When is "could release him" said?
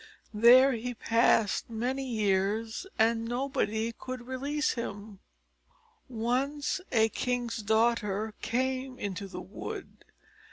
3.91-5.19